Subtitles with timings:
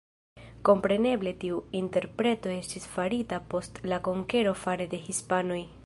[0.69, 5.63] Kompreneble tiu interpreto estis farita post la konkero fare de hispanoj.